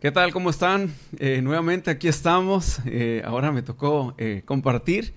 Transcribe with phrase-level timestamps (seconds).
[0.00, 0.32] ¿Qué tal?
[0.32, 0.94] ¿Cómo están?
[1.18, 2.78] Eh, nuevamente aquí estamos.
[2.86, 5.12] Eh, ahora me tocó eh, compartir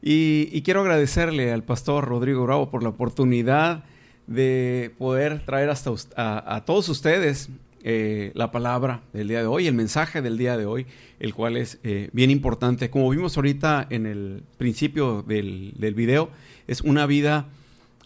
[0.00, 3.84] y, quiero agradecerle al pastor Rodrigo Bravo por la oportunidad
[4.26, 7.50] de poder traer hasta a, todos ustedes
[7.84, 10.86] la palabra del día de hoy, el mensaje del día de hoy,
[11.20, 11.78] el cual es
[12.12, 12.88] bien importante.
[12.88, 16.30] Como vimos ahorita en el principio del, del video,
[16.66, 17.48] es una vida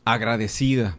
[0.04, 0.98] agradecida.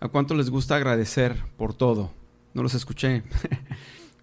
[0.00, 2.12] ¿A cuánto les gusta agradecer por todo?
[2.54, 3.24] No los escuché.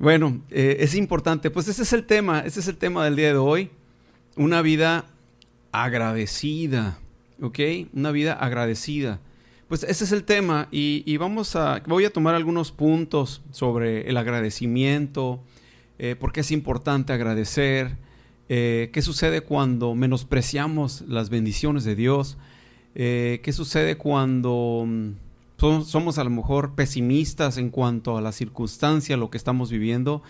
[0.02, 3.28] Bueno, eh, es importante, pues ese es el tema, ese es el tema del día
[3.28, 3.70] de hoy,
[4.36, 5.06] una vida
[5.72, 6.98] agradecida,
[7.40, 7.60] ¿ok?
[7.94, 9.20] Una vida agradecida.
[9.68, 14.18] Pues ese es el tema y, vamos a, voy a tomar algunos puntos sobre el
[14.18, 15.44] agradecimiento,
[16.00, 17.96] eh, por qué es importante agradecer,
[18.50, 22.40] eh, qué sucede cuando menospreciamos las bendiciones de Dios,
[22.96, 24.88] qué sucede cuando
[25.62, 30.24] mm, somos, a lo mejor pesimistas en cuanto a la circunstancia, lo que estamos viviendo.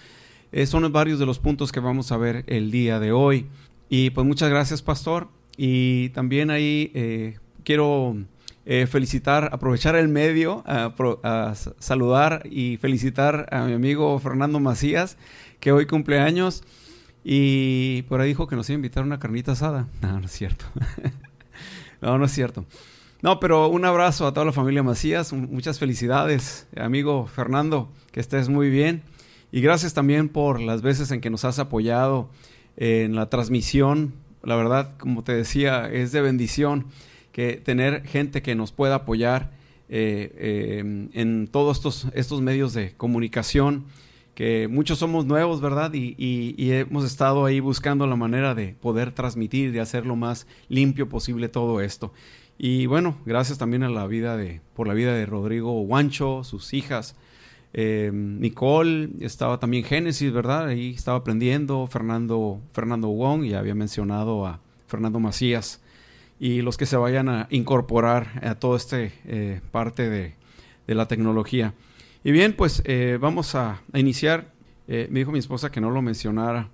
[0.51, 3.47] Eh, son varios de los puntos que vamos a ver el día de hoy.
[3.89, 5.29] Y pues muchas gracias, pastor.
[5.57, 8.15] Y también ahí eh, quiero
[8.65, 15.17] eh, felicitar, aprovechar el medio, a, saludar y felicitar a mi amigo Fernando Macías,
[15.59, 16.63] que hoy cumple años.
[17.23, 19.88] Y por ahí dijo que nos iba a invitar a una carnita asada.
[20.01, 20.66] No, no es cierto.
[22.01, 22.66] no, no es cierto.
[23.22, 28.50] No, pero un abrazo a toda la familia Macías, muchas felicidades, amigo Fernando, que estés
[28.50, 29.03] muy bien.
[29.52, 32.30] Y gracias también por las veces en que nos has apoyado
[32.78, 34.16] en la transmisión.
[34.41, 36.88] La verdad, como te decía, es de bendición
[37.31, 39.52] que tener gente que nos pueda apoyar
[39.88, 43.85] eh, eh, en todos estos, estos medios de comunicación,
[44.33, 45.94] que muchos somos nuevos, ¿verdad?
[45.94, 50.47] Y, y, hemos estado ahí buscando la manera de poder transmitir, de hacer lo más
[50.69, 52.13] limpio posible todo esto.
[52.63, 56.75] Y bueno, gracias también a la vida de, por la vida de Rodrigo Guancho, sus
[56.75, 57.16] hijas.
[57.73, 60.67] Eh, Nicole, estaba también Génesis, ¿verdad?
[60.67, 65.81] Ahí estaba aprendiendo, Fernando, Fernando Wong, y había mencionado a Fernando Macías.
[66.39, 70.35] Y los que se vayan a incorporar a toda esta eh, parte de,
[70.85, 71.73] la tecnología.
[72.23, 74.51] Y bien, pues eh, vamos a iniciar.
[74.85, 76.69] me dijo mi esposa que no lo mencionara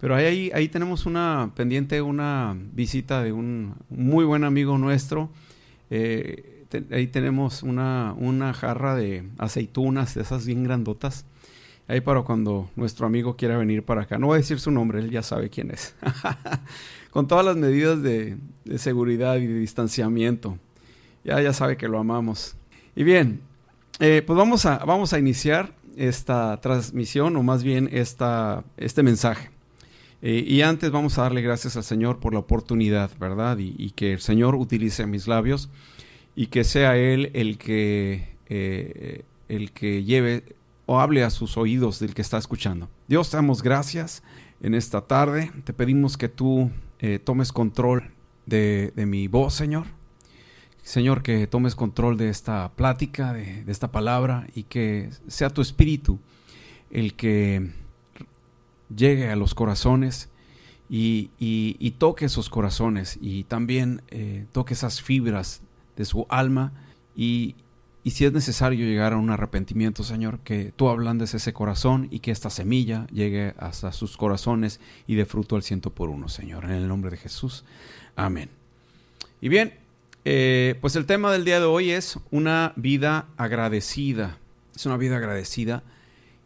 [0.00, 5.30] pero ahí, ahí tenemos una pendiente, una visita de un muy buen amigo nuestro.
[5.90, 11.24] Eh, ahí tenemos una, una jarra de aceitunas, de esas bien grandotas.
[11.86, 14.18] Ahí para cuando nuestro amigo quiera venir para acá.
[14.18, 15.94] No voy a decir su nombre, él ya sabe quién es.
[17.10, 18.38] Con todas las medidas de,
[18.76, 20.58] seguridad y de distanciamiento.
[21.24, 22.56] Ya, ya sabe que lo amamos.
[22.96, 23.40] Y bien,
[24.00, 29.53] eh, pues vamos a, vamos a iniciar esta transmisión o más bien esta, este mensaje.
[30.26, 33.58] Eh, y antes vamos a darle gracias al Señor por la oportunidad, ¿verdad?
[33.58, 35.68] Y, que el Señor utilice mis labios
[36.34, 42.00] y que sea Él el que, eh, el que lleve o hable a sus oídos
[42.00, 42.88] del que está escuchando.
[43.06, 44.22] Dios, te damos gracias
[44.62, 45.52] en esta tarde.
[45.64, 46.70] Te pedimos que tú
[47.00, 48.10] eh, tomes control
[48.46, 49.84] de, mi voz, Señor.
[50.82, 55.60] Señor, que tomes control de esta plática, de, de esta palabra y que sea tu
[55.60, 56.18] espíritu
[56.90, 57.83] el que
[58.96, 60.28] llegue a los corazones
[60.88, 65.62] y, toque esos corazones y también eh, toque esas fibras
[65.96, 66.72] de su alma
[67.16, 67.56] y,
[68.04, 72.32] si es necesario llegar a un arrepentimiento, Señor, que tú ablandes ese corazón y que
[72.32, 76.72] esta semilla llegue hasta sus corazones y dé fruto al ciento por uno, Señor, en
[76.72, 77.64] el nombre de Jesús.
[78.14, 78.50] Amén.
[79.40, 79.72] Y bien,
[80.26, 84.38] eh, pues el tema del día de hoy es una vida agradecida.
[84.76, 85.82] Es una vida agradecida.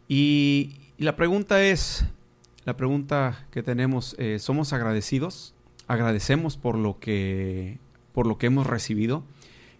[0.07, 2.05] y la pregunta es,
[2.69, 5.55] la pregunta que tenemos, eh, ¿somos agradecidos?
[5.87, 7.79] ¿Agradecemos por lo que,
[8.13, 9.23] por lo que hemos recibido?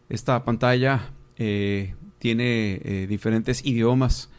[0.10, 4.32] Esta pantalla eh, tiene eh, diferentes idiomas.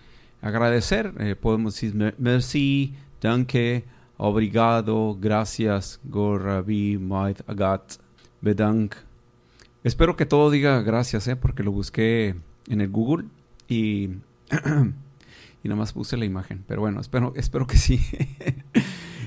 [0.43, 3.85] Agradecer, podemos decir merci, danke,
[4.17, 8.01] obrigado, gracias, gorabi, mait, agat,
[8.41, 8.97] bedank.
[9.85, 12.35] Espero que todo diga gracias, porque lo busqué
[12.69, 13.27] en el Google
[13.69, 14.09] y
[15.63, 16.65] y nada más puse la imagen.
[16.67, 18.01] Pero bueno, espero, espero que sí.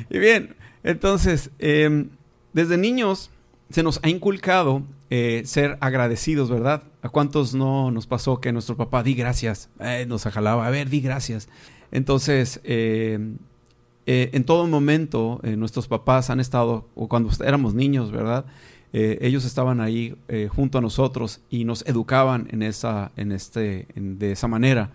[0.10, 2.10] y bien, entonces, em,
[2.54, 3.30] desde niños
[3.70, 6.84] se nos ha inculcado eh, ser agradecidos, ¿verdad?
[7.02, 9.70] ¿A cuántos no nos pasó que nuestro papá di gracias?
[9.80, 11.50] Eh, nos ajalaba, a ver, di gracias.
[11.92, 13.38] Entonces, em,
[14.06, 18.46] eh, en todo momento, nuestros papás han estado, o cuando éramos niños, ¿verdad?
[18.96, 20.16] ellos estaban ahí
[20.50, 24.92] junto a nosotros y nos educaban en esa, en este, de esa manera.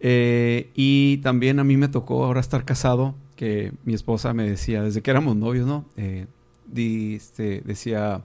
[0.00, 4.82] Eh, y también a mí me tocó ahora estar casado, que mi esposa me decía,
[4.82, 5.84] desde que éramos novios, ¿no?
[5.96, 6.26] Eh,
[6.74, 8.22] este, decía,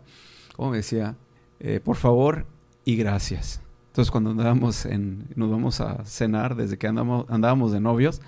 [0.56, 1.16] ¿cómo me decía?
[1.60, 2.46] Eh, por favor
[2.86, 3.62] y gracias.
[3.88, 8.22] Entonces cuando andábamos en, nos vamos a cenar, desde que andamos, andábamos de novios,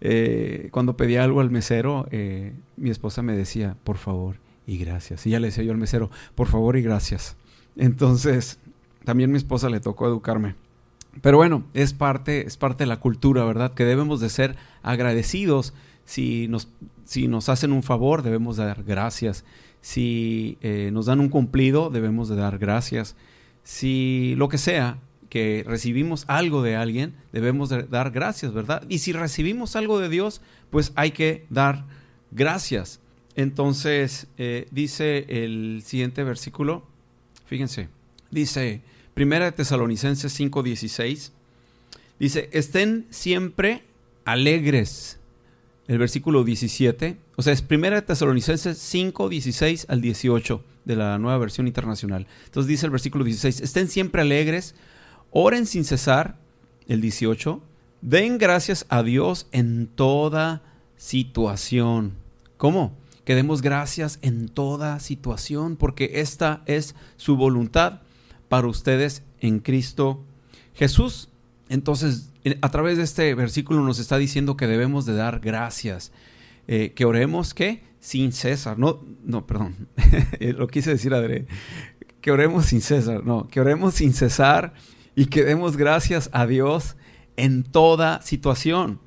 [0.00, 2.06] eh, cuando pedía algo al mesero,
[2.76, 4.36] mi esposa me decía, por favor
[4.66, 5.26] y gracias.
[5.26, 7.36] Y ya le decía yo al mesero, por favor y gracias.
[7.76, 8.58] Entonces,
[9.04, 10.54] también mi esposa le tocó educarme.
[11.20, 13.74] Pero bueno, es parte, es parte de la cultura, ¿verdad?
[13.74, 15.74] Que debemos de ser agradecidos.
[16.04, 16.68] Si nos,
[17.04, 19.44] si nos hacen un favor, debemos de dar gracias.
[19.80, 23.16] Si eh, nos dan un cumplido, debemos de dar gracias.
[23.62, 28.84] Si lo que sea, que recibimos algo de alguien, debemos de dar gracias, ¿verdad?
[28.88, 30.40] Y si recibimos algo de Dios,
[30.70, 31.84] pues hay que dar
[32.30, 33.00] gracias.
[33.34, 36.86] Entonces, eh, dice el siguiente versículo,
[37.46, 37.88] fíjense,
[38.30, 38.82] dice,
[39.14, 41.30] Primera de Tesalonicenses 5:16,
[42.18, 43.84] dice, estén siempre
[44.24, 45.18] alegres.
[45.86, 51.18] El versículo 17, o sea, es Primera de Tesalonicenses 5, 16 al 18 de la
[51.18, 52.26] nueva versión internacional.
[52.46, 54.74] Entonces dice el versículo 16, estén siempre alegres,
[55.30, 56.38] oren sin cesar,
[56.88, 57.62] el 18,
[58.00, 60.62] den gracias a Dios en toda
[60.96, 62.14] situación.
[62.56, 62.96] ¿Cómo?
[63.24, 68.00] que demos gracias en toda situación, porque esta es su voluntad
[68.48, 70.24] para ustedes en Cristo
[70.74, 71.28] Jesús.
[71.68, 72.30] Entonces,
[72.60, 76.12] a través de este versículo nos está diciendo que debemos de dar gracias,
[76.68, 79.88] eh, que oremos que sin cesar, no, no, perdón,
[80.40, 81.46] lo quise decir Adre,
[82.20, 84.74] que oremos sin cesar, no, que oremos sin cesar
[85.16, 86.96] y que demos gracias a Dios
[87.36, 89.00] en toda situación.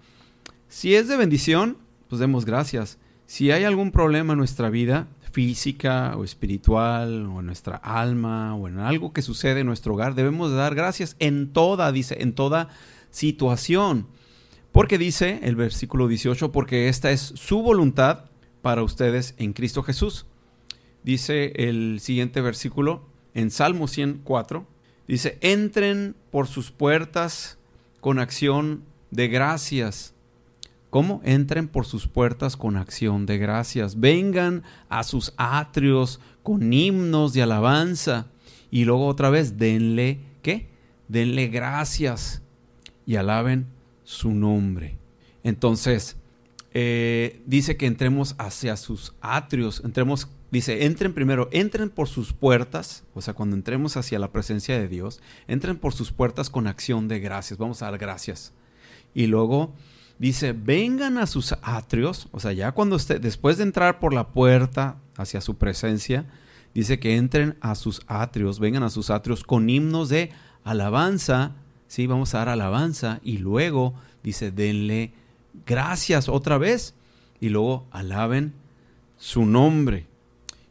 [0.68, 1.78] Si es de bendición,
[2.10, 2.98] pues demos gracias.
[3.26, 5.08] Si hay algún problema en nuestra vida,
[5.38, 10.16] física o espiritual, o en nuestra alma, o en algo que sucede en nuestro hogar,
[10.16, 12.70] debemos dar gracias en toda, dice, en toda
[13.12, 14.08] situación.
[14.72, 18.32] Porque dice el versículo 18, porque esta es su voluntad
[18.64, 20.26] para ustedes en Cristo Jesús.
[21.04, 23.06] Dice el siguiente versículo
[23.36, 24.66] en Salmo 104,
[25.08, 27.60] dice, entren por sus puertas
[28.02, 28.82] con acción
[29.12, 30.16] de gracias
[30.90, 31.22] ¿Cómo?
[31.24, 34.00] Entren por sus puertas con acción de gracias.
[34.00, 38.28] Vengan a sus atrios con himnos de alabanza.
[38.72, 40.70] Y luego otra vez, denle, ¿qué?
[41.08, 42.42] Denle gracias
[43.06, 43.68] y alaben
[44.04, 44.98] su nombre.
[45.44, 46.18] Entonces,
[46.74, 49.82] eh, dice que entremos hacia sus atrios.
[49.84, 53.04] Entremos, dice, entren primero, entren por sus puertas.
[53.14, 57.10] O sea, cuando entremos hacia la presencia de Dios, entren por sus puertas con acción
[57.10, 57.58] de gracias.
[57.58, 58.54] Vamos a dar gracias.
[59.14, 59.74] Y luego
[60.20, 64.30] dice, vengan a sus atrios, o sea, ya cuando usted, después de entrar por la
[64.30, 66.26] puerta hacia su presencia,
[66.74, 70.32] dice que entren a sus atrios, vengan a sus atrios con himnos de
[70.64, 71.56] alabanza,
[71.88, 73.94] sí, vamos a dar alabanza, y luego
[74.24, 75.14] dice, denle
[75.66, 76.94] gracias otra vez,
[77.40, 78.54] y luego alaben
[79.18, 80.08] su nombre.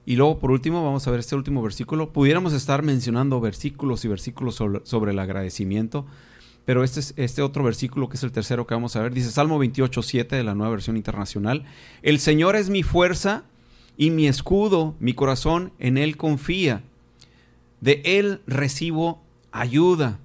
[0.04, 2.12] Y luego, por último, vamos a ver este último versículo.
[2.12, 6.06] Pudiéramos estar mencionando versículos y versículos sobre, sobre el agradecimiento,
[6.66, 9.30] pero este, es, este otro versículo, que es el tercero que vamos a ver, dice
[9.30, 11.64] Salmo 28, 7 de la nueva versión internacional,
[12.02, 13.44] el Señor es mi fuerza
[13.96, 16.82] y mi escudo, mi corazón en Él confía,
[17.80, 19.22] de Él recibo
[19.52, 20.18] ayuda,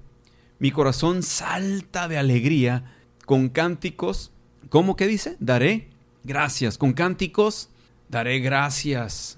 [0.59, 2.95] mi corazón salta de alegría
[3.25, 4.31] con cánticos,
[4.69, 5.37] ¿cómo que dice?
[5.39, 5.87] Daré
[6.23, 7.69] gracias, con cánticos
[8.09, 9.37] daré gracias.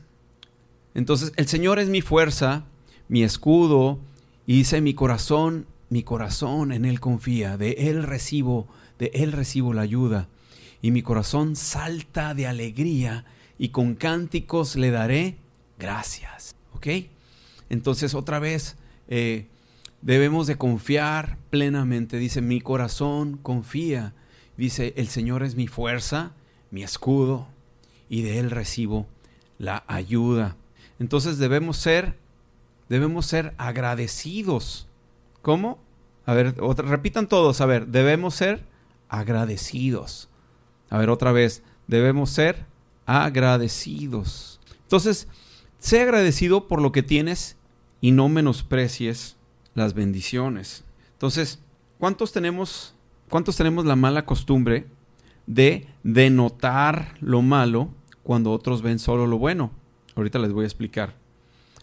[0.95, 2.63] Entonces, el Señor es mi fuerza,
[3.09, 3.99] mi escudo,
[4.45, 9.73] y dice, mi corazón mi corazón en Él confía, de Él recibo, de Él recibo
[9.73, 10.27] la ayuda.
[10.81, 13.25] Y mi corazón salta de alegría
[13.59, 15.37] y con cánticos le daré
[15.77, 16.55] gracias.
[16.73, 16.87] ¿Ok?
[17.69, 18.75] Entonces otra vez
[19.07, 19.45] eh,
[20.01, 22.17] debemos de confiar plenamente.
[22.17, 24.15] Dice, mi corazón confía.
[24.57, 26.31] Dice, el Señor es mi fuerza,
[26.71, 27.47] mi escudo,
[28.09, 29.05] y de Él recibo
[29.59, 30.57] la ayuda.
[30.97, 32.17] Entonces debemos ser,
[32.89, 34.87] debemos ser agradecidos
[35.43, 35.77] ¿Cómo?
[36.25, 37.61] A ver, repitan todos.
[37.61, 38.65] A ver, debemos ser
[39.09, 40.29] agradecidos.
[40.89, 41.63] A ver, otra vez.
[41.87, 42.65] Debemos ser
[43.05, 44.59] agradecidos.
[44.83, 45.27] Entonces,
[45.79, 47.57] sé agradecido por lo que tienes
[47.99, 49.35] y no menosprecies
[49.75, 50.83] las bendiciones.
[51.13, 51.59] Entonces,
[51.99, 52.95] ¿cuántos tenemos,
[53.29, 54.87] cuántos tenemos la mala costumbre
[55.47, 57.89] de denotar lo malo
[58.23, 59.71] cuando otros ven solo lo bueno?
[60.15, 61.15] Ahorita les voy a explicar.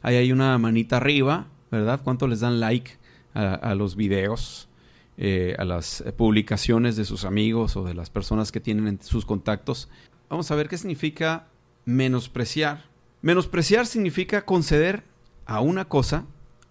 [0.02, 2.00] Ahí hay una manita arriba, ¿verdad?
[2.02, 2.99] ¿Cuántos les dan like
[3.34, 4.68] a, los videos,
[5.16, 9.24] eh, a las publicaciones de sus amigos o de las personas que tienen en sus
[9.24, 9.88] contactos.
[10.28, 11.46] Vamos a ver qué significa
[11.84, 12.84] menospreciar.
[13.22, 15.04] Menospreciar significa conceder
[15.46, 16.24] a una cosa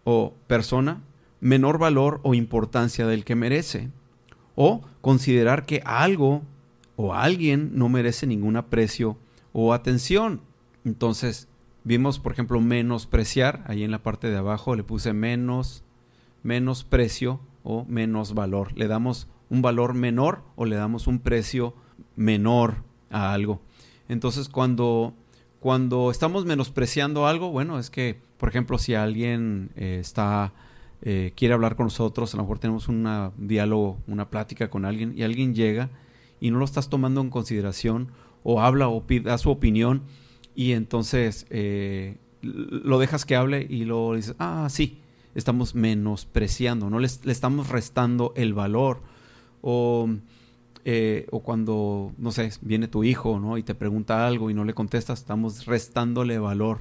[0.04, 1.02] o persona
[1.42, 3.90] menor valor o importancia del que merece,
[4.56, 6.42] o considerar que algo
[6.96, 9.18] o alguien no merece ningún aprecio
[9.54, 10.42] o atención.
[10.84, 11.48] Entonces,
[11.84, 15.84] vimos, por ejemplo, menospreciar, ahí en la parte de abajo le puse menos
[16.44, 18.78] menos precio o menos valor.
[18.78, 21.74] Le damos un valor menor o le damos un precio
[22.16, 23.62] menor a algo.
[24.08, 25.14] Entonces, cuando,
[25.60, 30.54] cuando estamos menospreciando algo, bueno, es que, por ejemplo, si alguien eh, está,
[31.02, 35.14] eh, quiere hablar con nosotros, a lo mejor tenemos un diálogo, una plática con alguien,
[35.18, 35.90] y alguien llega
[36.40, 38.12] y no lo estás tomando en consideración,
[38.44, 40.04] o habla o da su opinión,
[40.56, 45.00] y entonces eh, lo dejas que hable y lo dices, ah, sí,
[45.40, 49.02] estamos menospreciando, no le, estamos restando el valor.
[49.62, 50.08] O
[50.86, 53.58] eh, o cuando, no sé, viene tu hijo, ¿no?
[53.58, 56.80] Y te pregunta algo y no le contestas, estamos restándole valor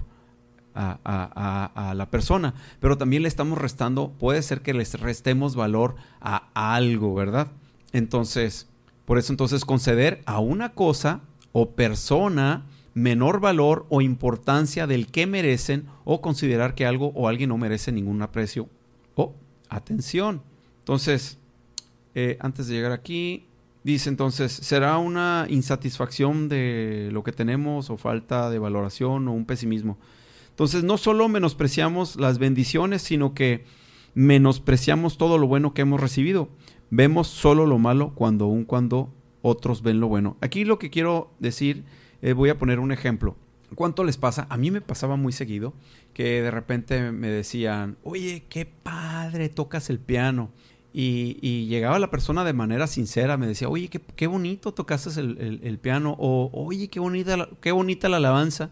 [0.74, 2.54] a, la persona.
[2.78, 7.48] Pero también le estamos restando, puede ser que les restemos valor a algo, ¿verdad?
[7.92, 8.68] Entonces,
[9.04, 11.20] por eso entonces conceder a una cosa
[11.52, 12.64] o persona
[12.98, 17.92] menor valor o importancia del que merecen o considerar que algo o alguien no merece
[17.92, 18.68] ningún aprecio
[19.14, 19.34] o
[19.68, 20.42] atención.
[20.80, 21.38] Entonces,
[22.14, 23.48] eh, antes de llegar aquí,
[23.84, 29.46] Dice entonces, ¿será una insatisfacción de lo que tenemos o falta de valoración o un
[29.46, 29.96] pesimismo?
[30.50, 33.64] Entonces, no solo menospreciamos las bendiciones, sino que
[34.14, 36.50] menospreciamos todo lo bueno que hemos recibido.
[36.90, 40.36] Vemos solo lo malo cuando aun cuando otros ven lo bueno.
[40.40, 41.84] Aquí lo que quiero decir,
[42.22, 43.36] eh, voy a poner un ejemplo.
[43.74, 44.46] ¿Cuánto les pasa?
[44.48, 45.74] A mí me pasaba muy seguido
[46.14, 50.50] que de repente me decían, oye, qué padre tocas el piano.
[50.92, 55.78] Y, llegaba la persona de manera sincera, me decía, oye, qué, qué bonito tocaste el,
[55.80, 58.70] piano, o oye, qué bonita, la, qué bonita la alabanza.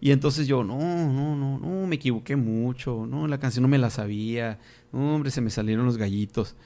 [0.00, 3.78] Y entonces yo, no, no, no, no, me equivoqué mucho, no, la canción no me
[3.78, 4.58] la sabía,
[4.92, 6.56] hombre, se me salieron los gallitos.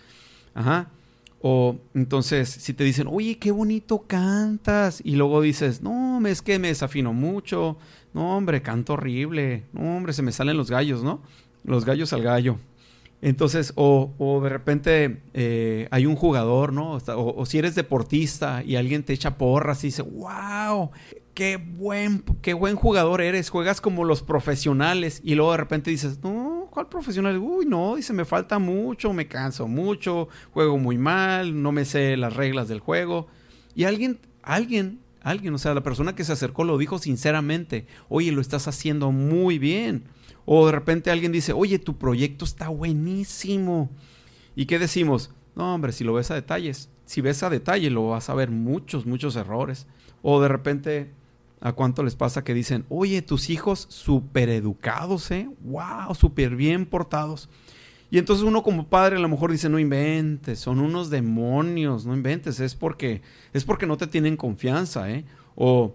[0.55, 0.91] Ajá.
[1.47, 6.59] O entonces, si te dicen, oye, qué bonito cantas, y luego dices, no, es que
[6.59, 7.77] me desafino mucho,
[8.15, 11.21] no, hombre, canto horrible, no, hombre, se me salen los gallos, ¿no?
[11.63, 12.57] Los gallos al gallo.
[13.21, 16.99] Entonces, o, o de repente eh, hay un jugador, ¿no?
[17.09, 20.93] O, si eres deportista y alguien te echa porras y dice, wow,
[21.35, 25.21] qué buen, qué buen jugador eres, juegas como los profesionales.
[25.23, 27.39] Y luego de repente dices, no, ¿cuál profesional?
[27.39, 32.17] Uy, no, dice, me falta mucho, me canso mucho, juego muy mal, no me sé
[32.17, 33.29] las reglas del juego.
[33.77, 38.33] Y alguien, alguien, alguien, o sea, la persona que se acercó lo dijo sinceramente, oye,
[38.33, 40.07] lo estás haciendo muy bien.
[40.47, 43.89] O de repente alguien dice, oye, tu proyecto está buenísimo.
[44.57, 45.31] ¿Y qué decimos?
[45.55, 48.51] No, hombre, si lo ves a detalles, si ves a detalle, lo vas a ver
[48.51, 49.87] muchos, muchos errores.
[50.23, 51.13] O de repente,
[51.65, 55.49] ¿a cuánto les pasa que dicen, oye, tus hijos súper educados, ¿eh?
[55.63, 56.15] ¡Wow!
[56.15, 57.49] Súper bien portados.
[58.11, 62.15] Y entonces uno como padre a lo mejor dice, no inventes, son unos demonios, no
[62.15, 63.23] inventes, es porque,
[63.55, 65.25] es porque no te tienen confianza, ¿eh?
[65.55, 65.95] O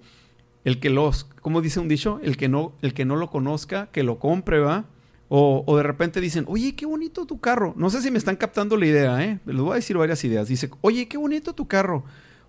[0.66, 3.90] el que los, como dice un dicho, el que no, el que no lo conozca,
[3.92, 4.86] que lo compre, ¿va?
[5.28, 7.76] O, o, de repente dicen, oye, qué bonito tu carro.
[7.78, 9.40] No sé si me están captando la idea, ¿eh?
[9.46, 10.48] Les voy a decir varias ideas.
[10.48, 12.04] Dice, oye, qué bonito tu carro.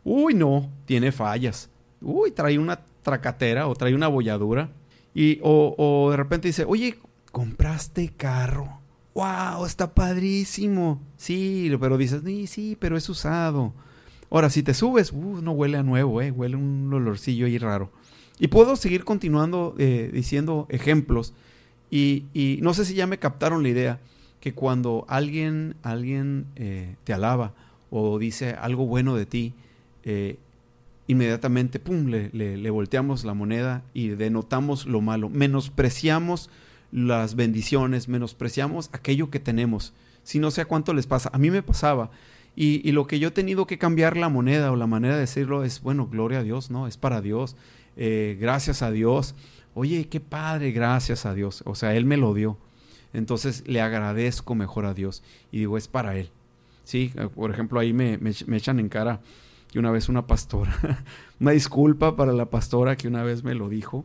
[0.04, 1.68] Uy, no, tiene fallas.
[2.00, 4.70] Uy, trae una tracatera o trae una bolladura.
[5.14, 6.98] Y, o, o de repente dice, oye,
[7.32, 8.80] compraste carro.
[9.14, 9.66] ¡Wow!
[9.66, 11.00] Está padrísimo.
[11.16, 13.72] Sí, pero dices, sí, sí, pero es usado.
[14.30, 16.30] Ahora, si te subes, uh, no huele a nuevo, ¿eh?
[16.30, 17.90] Huele un olorcillo ahí raro.
[18.38, 21.34] Y puedo seguir continuando eh, diciendo ejemplos.
[21.90, 24.00] Y, no sé si ya me captaron la idea
[24.40, 27.52] que cuando alguien, alguien eh, te alaba
[27.90, 29.52] o dice algo bueno de ti,
[30.04, 30.38] eh,
[31.10, 35.28] inmediatamente, pum, le, volteamos la moneda y denotamos lo malo.
[35.28, 36.50] Menospreciamos
[36.92, 39.92] las bendiciones, menospreciamos aquello que tenemos.
[40.22, 41.30] Si no sé a cuánto les pasa.
[41.32, 42.10] A mí me pasaba.
[42.54, 45.20] Y, y, lo que yo he tenido que cambiar la moneda o la manera de
[45.20, 46.86] decirlo es, bueno, gloria a Dios, ¿no?
[46.86, 47.56] Es para Dios.
[47.96, 49.34] Eh, gracias a Dios.
[49.74, 51.62] Oye, qué padre, gracias a Dios.
[51.64, 52.56] O sea, Él me lo dio.
[53.12, 55.22] Entonces le agradezco mejor a Dios.
[55.50, 56.30] Y digo, es para Él.
[56.84, 59.20] Sí, eh, por ejemplo, ahí me, me, echan en cara
[59.72, 61.04] que una vez una pastora,
[61.40, 64.04] una disculpa para la pastora que una vez me lo dijo,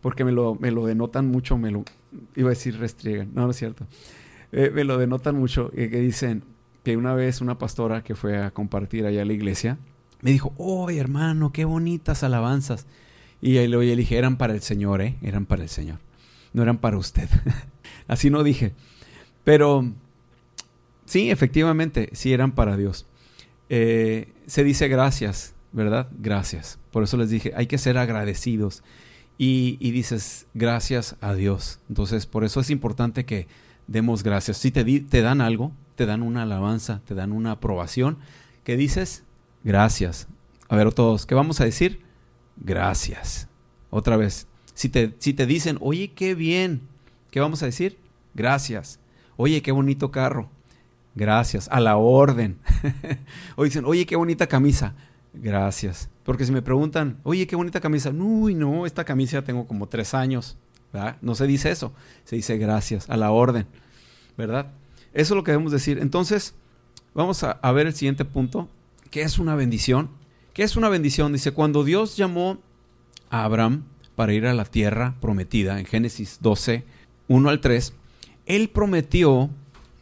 [0.00, 1.84] porque me lo, me lo denotan mucho, me lo,
[2.34, 3.86] iba a decir restriegan, no, no es cierto,
[4.52, 6.44] eh, me lo denotan mucho, que dicen
[6.84, 9.76] que una vez una pastora que fue a compartir allá a la iglesia,
[10.22, 12.86] me dijo, oh hermano, qué bonitas alabanzas.
[13.40, 15.16] Y ahí le dije, eran para el Señor, ¿eh?
[15.22, 15.98] Eran para el Señor.
[16.52, 17.28] No eran para usted.
[18.08, 18.72] Así no dije.
[19.44, 19.84] Pero
[21.04, 23.06] sí, efectivamente, sí eran para Dios.
[23.68, 26.08] Eh, se dice gracias, ¿verdad?
[26.18, 26.78] Gracias.
[26.90, 28.82] Por eso les dije, hay que ser agradecidos.
[29.38, 31.80] Y, dices, gracias a Dios.
[31.90, 33.48] Entonces, por eso es importante que
[33.86, 34.56] demos gracias.
[34.56, 38.16] Si te, te dan algo, te dan una alabanza, te dan una aprobación,
[38.64, 39.24] que dices,
[39.62, 40.26] gracias.
[40.68, 42.06] A ver, todos, ¿qué vamos a decir?
[42.56, 43.48] gracias.
[43.90, 46.82] Otra vez, si te, si te dicen, oye, qué bien,
[47.30, 47.98] ¿qué vamos a decir?
[48.34, 48.98] Gracias.
[49.36, 50.50] Oye, qué bonito carro.
[51.16, 51.68] Gracias.
[51.72, 52.58] A la orden.
[53.56, 54.94] o dicen, oye, qué bonita camisa.
[55.34, 56.08] gracias.
[56.22, 58.10] Porque si me preguntan, oye, qué bonita camisa.
[58.10, 60.56] Uy, no, esta camisa tengo como tres años.
[61.20, 61.92] No se dice eso.
[62.24, 63.66] Se dice gracias, a la orden.
[64.36, 64.72] ¿Verdad?
[65.12, 65.98] Eso es lo que debemos decir.
[65.98, 66.54] Entonces,
[67.14, 68.68] vamos a, a ver el siguiente punto.
[69.10, 70.10] ¿Qué es una bendición?
[70.52, 71.32] ¿Qué es una bendición?
[71.32, 72.58] Dice, cuando Dios llamó
[73.30, 76.84] a Abraham para ir a la tierra prometida, en Génesis 12,
[77.28, 77.92] 1 al 3,
[78.46, 79.50] Él prometió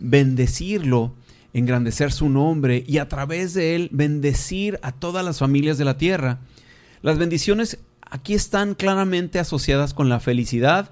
[0.04, 1.14] bendecirlo,
[1.52, 5.96] engrandecer su nombre y a través de Él bendecir a todas las familias de la
[5.96, 6.40] tierra.
[7.02, 10.90] Las bendiciones aquí están claramente asociadas con la felicidad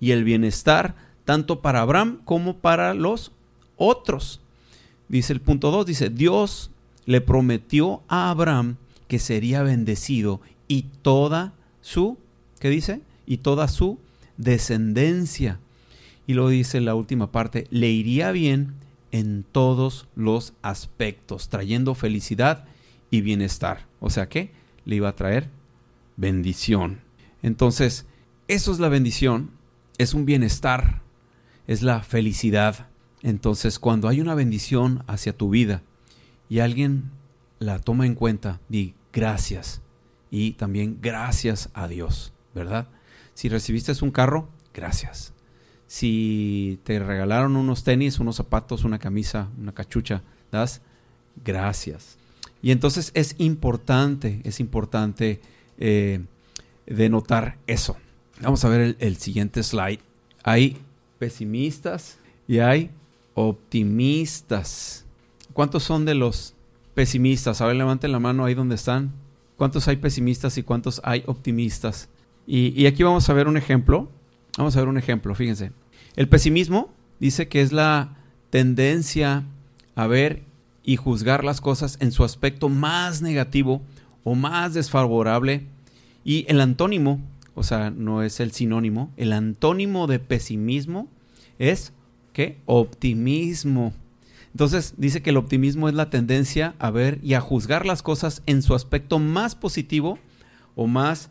[0.00, 0.94] y el bienestar,
[1.24, 3.32] tanto para Abraham como para los
[3.76, 4.40] otros.
[5.08, 6.70] Dice el punto 2, dice, Dios
[7.06, 8.76] le prometió a Abraham
[9.08, 11.52] que sería bendecido y toda
[11.82, 12.16] su,
[12.60, 13.02] ¿qué dice?
[13.26, 13.98] Y toda su
[14.38, 15.60] descendencia.
[16.26, 18.74] Y lo dice la última parte, le iría bien
[19.10, 22.64] en todos los aspectos, trayendo felicidad
[23.10, 23.86] y bienestar.
[24.00, 24.50] O sea que
[24.84, 25.50] le iba a traer
[26.16, 27.00] bendición.
[27.42, 28.06] Entonces,
[28.48, 29.50] eso es la bendición,
[29.98, 31.02] es un bienestar,
[31.66, 32.88] es la felicidad.
[33.22, 35.82] Entonces, cuando hay una bendición hacia tu vida
[36.48, 37.10] y alguien
[37.58, 39.82] la toma en cuenta, di gracias
[40.30, 42.88] y también gracias a Dios, ¿verdad?
[43.34, 45.33] Si recibiste un carro, gracias.
[45.86, 50.80] Si te regalaron unos tenis, unos zapatos, una camisa, una cachucha, das
[51.44, 52.16] gracias.
[52.62, 55.40] Y entonces es importante, es importante
[55.78, 56.20] eh,
[56.86, 57.96] denotar eso.
[58.40, 60.00] Vamos a ver el, el siguiente slide.
[60.42, 60.78] Hay
[61.18, 62.90] pesimistas y hay
[63.34, 65.04] optimistas.
[65.52, 66.54] ¿Cuántos son de los
[66.94, 67.60] pesimistas?
[67.60, 69.12] A ver, levanten la mano ahí donde están.
[69.56, 72.08] ¿Cuántos hay pesimistas y cuántos hay optimistas?
[72.46, 74.08] Y, aquí vamos a ver un ejemplo.
[74.56, 75.72] Vamos a ver un ejemplo, fíjense.
[76.16, 78.16] El pesimismo dice que es la
[78.50, 79.44] tendencia
[79.96, 80.42] a ver
[80.84, 83.82] y juzgar las cosas en su aspecto más negativo
[84.22, 85.66] o más desfavorable.
[86.24, 87.20] Y el antónimo,
[87.54, 91.08] o sea, no es el sinónimo, el antónimo de pesimismo
[91.58, 91.92] es
[92.32, 92.58] ¿qué?
[92.66, 93.94] Optimismo.
[94.52, 98.42] Entonces dice que el optimismo es la tendencia a ver y a juzgar las cosas
[98.46, 100.18] en su aspecto más positivo
[100.76, 101.30] o más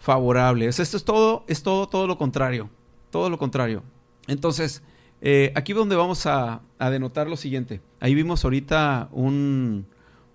[0.00, 0.66] favorable.
[0.66, 2.68] esto es todo, es todo, todo lo contrario.
[3.10, 3.84] Todo lo contrario.
[4.26, 4.82] Entonces,
[5.20, 7.80] eh, aquí donde vamos a, denotar lo siguiente.
[8.00, 9.86] Ahí vimos ahorita un,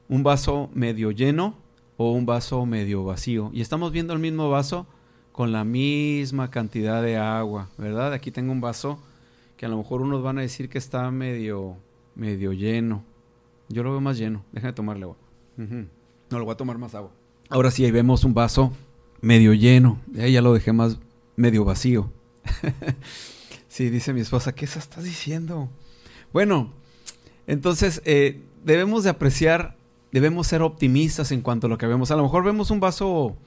[0.08, 1.58] un vaso medio lleno
[1.97, 3.49] o un vaso medio vacío.
[3.54, 4.86] Y estamos viendo el mismo vaso
[5.32, 8.13] con la misma cantidad de agua, ¿verdad?
[8.13, 8.99] Aquí tengo un vaso
[9.58, 11.78] que a lo mejor unos van a decir que está medio
[12.15, 13.04] medio lleno.
[13.69, 14.43] Yo lo veo más lleno.
[14.51, 15.17] Déjame tomarle agua.
[15.58, 17.12] No, lo voy a tomar más agua.
[17.49, 18.71] Ahora sí, ahí vemos un vaso
[19.21, 19.99] medio lleno.
[20.19, 20.99] Ahí ya lo dejé más
[21.36, 22.12] medio vacío.
[23.67, 25.69] sí, dice mi esposa, ¿qué estás diciendo?
[26.34, 26.73] Bueno,
[27.47, 29.78] entonces eh, debemos de apreciar,
[30.12, 32.12] debemos ser optimistas en cuanto a lo que vemos.
[32.12, 33.38] A lo mejor vemos un vaso,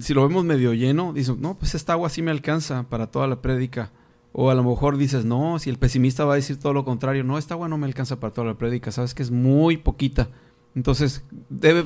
[0.00, 3.26] si lo vemos medio lleno, dice, no, pues esta agua sí me alcanza para toda
[3.26, 3.92] la prédica.
[4.32, 7.22] O a lo mejor dices, no, si el pesimista va a decir todo lo contrario,
[7.22, 10.28] no, esta agua no me alcanza para toda la prédica, sabes que es muy poquita.
[10.74, 11.24] Entonces,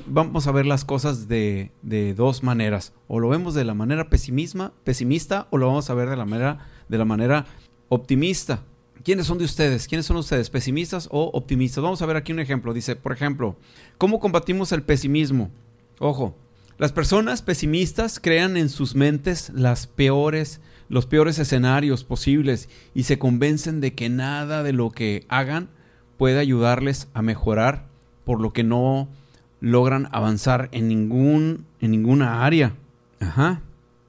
[0.07, 2.95] vamos a ver las cosas de, de, dos maneras.
[3.07, 6.67] O lo vemos de la manera pesimista o lo vamos a ver de la manera,
[6.89, 7.47] de la manera
[7.89, 8.65] optimista.
[9.05, 9.87] ¿Quiénes son de ustedes?
[9.89, 10.51] ¿Quiénes son ustedes?
[10.51, 11.85] ¿Pesimistas o optimistas?
[11.85, 12.73] Vamos a ver aquí un ejemplo.
[12.73, 13.57] Dice, por ejemplo,
[13.99, 15.51] ¿cómo combatimos el pesimismo?
[15.99, 16.37] Ojo,
[16.79, 23.19] las personas pesimistas crean en sus mentes las peores los peores escenarios posibles y se
[23.19, 25.69] convencen de que nada de lo que hagan
[26.17, 27.88] puede ayudarles a mejorar,
[28.29, 29.09] por lo que no
[29.63, 32.75] logran avanzar en, ningún, en ninguna área.
[33.21, 33.63] Ajá.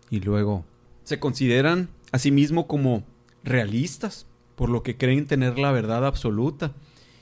[0.10, 0.66] Y luego
[1.06, 3.06] se consideran a sí mismos como
[3.46, 4.26] realistas,
[4.58, 6.74] por lo que creen tener la verdad absoluta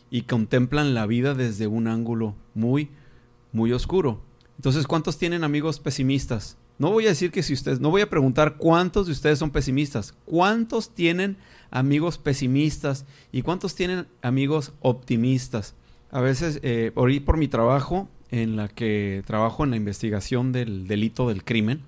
[0.10, 2.90] y contemplan la vida desde un ángulo muy,
[3.52, 4.20] muy oscuro.
[4.56, 6.58] Entonces, ¿cuántos tienen amigos pesimistas?
[6.80, 9.52] No voy a decir que si ustedes, no voy a preguntar cuántos de ustedes son
[9.52, 11.38] pesimistas, cuántos tienen
[11.70, 15.76] amigos pesimistas y cuántos tienen amigos optimistas.
[16.12, 20.88] A veces, eh, por, por mi trabajo, en la que trabajo en la investigación del
[20.88, 21.82] delito del crimen,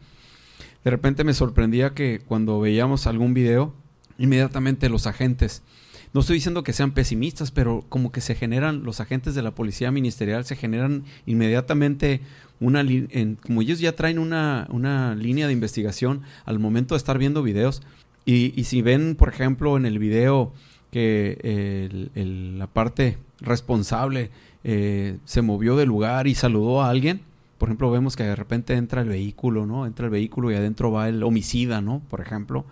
[0.84, 3.74] de repente me sorprendía que cuando veíamos algún video,
[4.18, 5.64] inmediatamente los agentes
[6.12, 9.54] no estoy diciendo que sean pesimistas, pero como que se generan, los agentes de la
[9.54, 12.22] policía ministerial se generan inmediatamente
[12.60, 17.20] una, en, como ellos ya traen una, una, línea de investigación al momento de estar
[17.20, 17.84] viendo videos,
[18.26, 20.54] y, si ven, por ejemplo, en el video
[20.92, 22.10] que
[22.58, 24.32] la parte responsable
[24.64, 27.22] eh, se movió del lugar y saludó a alguien,
[27.58, 29.86] por ejemplo, vemos que de repente entra el vehículo, ¿no?
[29.86, 32.02] Entra el vehículo y adentro va el homicida, ¿no?
[32.10, 32.66] Por ejemplo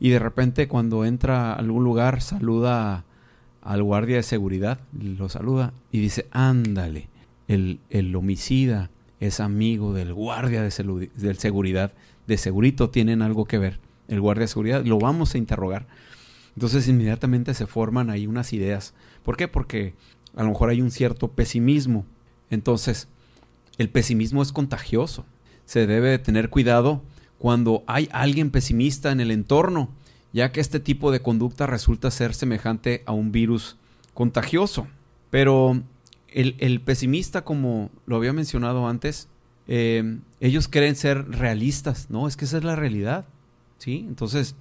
[0.00, 3.04] y de repente cuando entra a algún lugar saluda
[3.62, 7.08] al guardia de seguridad, lo saluda y dice, ándale,
[7.48, 11.92] el, el homicida, es amigo del guardia de, seguridad.
[12.26, 13.78] De segurito tienen algo que ver.
[14.08, 15.86] El guardia de seguridad lo vamos a interrogar.
[16.54, 18.92] Entonces inmediatamente se forman ahí unas ideas.
[19.22, 19.48] ¿Por qué?
[19.48, 19.94] Porque
[20.36, 22.04] a lo mejor hay un cierto pesimismo.
[22.50, 23.08] Entonces,
[23.78, 25.24] el pesimismo es contagioso.
[25.64, 27.02] Se debe tener cuidado
[27.38, 29.90] cuando hay alguien pesimista en el entorno,
[30.32, 33.76] ya que este tipo de conducta resulta ser semejante a un virus
[34.14, 34.86] contagioso.
[35.30, 35.82] Pero
[36.28, 39.28] el, pesimista, como lo había mencionado antes,
[39.66, 42.28] eh, ellos creen ser realistas, ¿no?
[42.28, 43.24] Es que esa es la realidad,
[43.78, 44.04] ¿sí?
[44.08, 44.56] Entonces,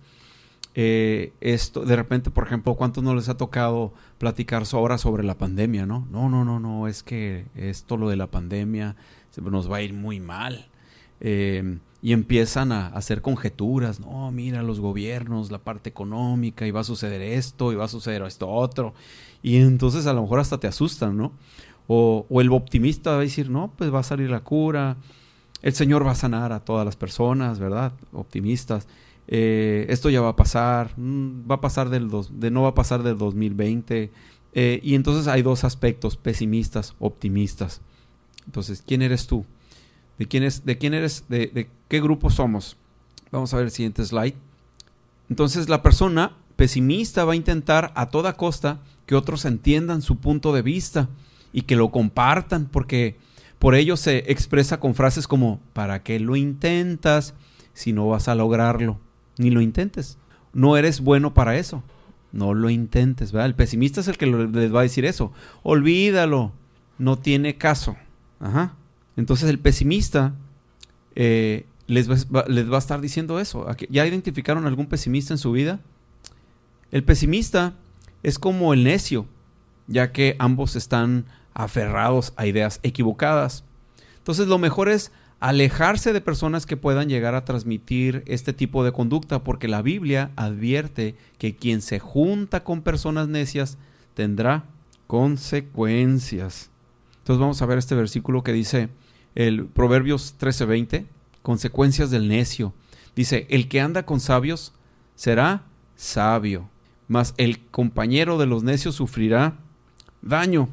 [0.76, 5.38] eh, esto, de repente, por ejemplo, ¿cuántos no les ha tocado platicar ahora sobre la
[5.38, 6.08] pandemia, no?
[6.12, 8.96] No, no, no, no, es que esto, lo de la pandemia,
[9.38, 10.68] nos va a ir muy mal.
[11.20, 16.82] Eh, y empiezan a, hacer conjeturas, no, mira los gobiernos, la parte económica, y va
[16.82, 18.94] a suceder esto, y va a suceder esto otro.
[19.42, 21.32] Y entonces a lo mejor hasta te asustan, ¿no?
[21.88, 24.98] O, o el optimista va a decir, no, pues va a salir la cura,
[25.62, 27.94] el Señor va a sanar a todas las personas, ¿verdad?
[28.12, 28.88] Optimistas.
[29.28, 32.70] Eh, esto ya va a pasar, mm, va a pasar del dos, de, no va
[32.70, 34.12] a pasar del 2020.
[34.54, 37.82] Eh, y entonces hay dos aspectos, pesimistas, optimistas.
[38.46, 39.46] Entonces, ¿quién eres tú?
[40.20, 41.26] ¿De quién, es, de quién eres?
[41.30, 42.78] De, de qué grupo somos?
[43.32, 44.36] Vamos a ver el siguiente slide.
[45.30, 50.54] Entonces, la persona pesimista va a intentar a toda costa que otros entiendan su punto
[50.54, 51.10] de vista
[51.52, 53.18] y que lo compartan, porque
[53.60, 57.34] por ello se expresa con frases como, ¿para qué lo intentas
[57.74, 59.00] si no vas a lograrlo?
[59.38, 60.18] Ni lo intentes.
[60.54, 61.84] No eres bueno para eso.
[62.32, 63.48] No lo intentes, ¿verdad?
[63.48, 65.32] El pesimista es el que les va a decir eso.
[65.62, 66.52] Olvídalo.
[66.98, 67.96] No tiene caso.
[68.40, 68.76] Ajá.
[69.16, 70.34] Entonces el pesimista
[71.16, 73.68] eh, les, va, les va a estar diciendo eso.
[73.90, 75.80] ¿Ya identificaron algún pesimista en su vida?
[76.92, 77.74] El pesimista
[78.24, 79.26] es como el necio,
[79.88, 83.64] ya que ambos están aferrados a ideas equivocadas.
[84.18, 85.12] Entonces lo mejor es
[85.44, 90.32] alejarse de personas que puedan llegar a transmitir este tipo de conducta, porque la Biblia
[90.38, 93.78] advierte que quien se junta con personas necias
[94.14, 94.64] tendrá
[95.06, 96.70] consecuencias.
[97.18, 98.88] Entonces vamos a ver este versículo que dice
[99.36, 101.08] el Proverbios 13:20,
[101.42, 102.74] consecuencias del necio.
[103.14, 104.72] Dice, el que anda con sabios
[105.16, 105.64] será
[105.98, 106.70] sabio,
[107.10, 109.58] mas el compañero de los necios sufrirá
[110.22, 110.70] daño.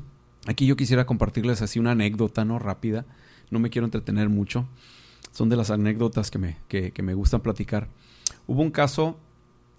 [0.46, 2.61] Aquí yo quisiera compartirles así una anécdota, ¿no?
[2.61, 3.04] Rápida
[3.50, 4.66] no me quiero entretener mucho.
[5.32, 7.88] Son de las anécdotas que me, que, me gustan platicar.
[8.46, 9.16] Hubo un caso,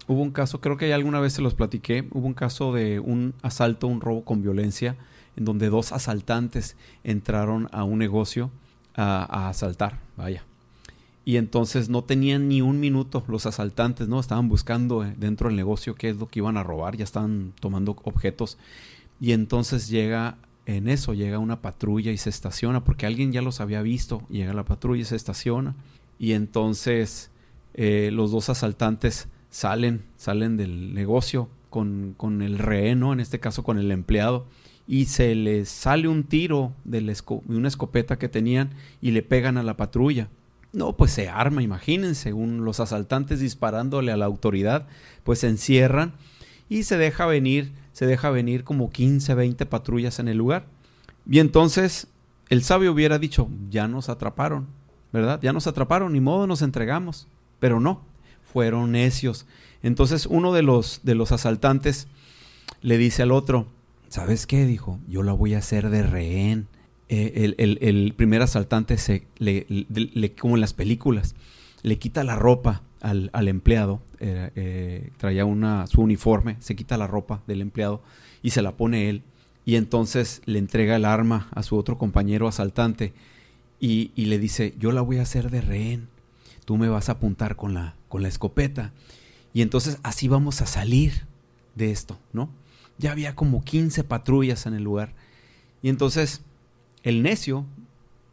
[0.06, 3.34] hubo un caso, creo que alguna vez se los platiqué, hubo un caso de un
[3.42, 4.96] asalto, un robo con violencia,
[5.36, 8.50] en donde dos asaltantes entraron a un negocio
[8.94, 10.44] a, a asaltar, vaya.
[11.24, 14.18] Y entonces no tenían ni un minuto los asaltantes, ¿no?
[14.18, 17.52] Estaban buscando eh, dentro del negocio qué es lo que iban a robar, ya estaban
[17.60, 18.58] tomando objetos.
[19.20, 23.60] Y entonces llega en eso llega una patrulla y se estaciona, porque alguien ya los
[23.60, 25.74] había visto, llega la patrulla y se estaciona,
[26.18, 27.30] y entonces
[27.74, 33.64] eh, los dos asaltantes salen, salen del negocio con, con el rehén, en este caso
[33.64, 34.46] con el empleado,
[34.86, 37.14] y se les sale un tiro de,
[37.46, 38.70] una escopeta que tenían
[39.00, 40.28] y le pegan a la patrulla.
[40.72, 44.86] No, pues se arma, imagínense, según los asaltantes disparándole a la autoridad,
[45.22, 46.14] pues se encierran
[46.78, 50.64] y se deja venir se deja venir como 15, 20 patrullas en el lugar.
[51.28, 52.08] Y entonces
[52.48, 54.66] el sabio hubiera dicho, ya nos atraparon,
[55.12, 55.40] ¿verdad?
[55.42, 57.28] Ya nos atraparon, ni modo nos entregamos.
[57.60, 58.02] Pero no,
[58.42, 59.46] fueron necios.
[59.82, 62.08] Entonces uno de los, de los asaltantes
[62.80, 63.66] le dice al otro,
[64.08, 64.64] ¿sabes qué?
[64.64, 66.66] Dijo, yo la voy a hacer de rehén.
[67.08, 69.66] Eh, el, primer asaltante se, le,
[70.40, 71.34] como en las películas,
[71.82, 77.42] le quita la ropa al, empleado, eh, traía una, su uniforme, se quita la ropa
[77.46, 78.02] del empleado
[78.42, 79.22] y se la pone él.
[79.64, 83.12] Y entonces le entrega el arma a su otro compañero asaltante
[83.80, 86.08] y, le dice, yo la voy a hacer de rehén,
[86.64, 88.92] tú me vas a apuntar con la, con la escopeta.
[89.52, 91.26] Y entonces así vamos a salir
[91.74, 92.48] de esto, ¿no?
[92.98, 95.14] Ya había como 15 patrullas en el lugar.
[95.82, 96.42] Y entonces
[97.02, 97.66] el necio,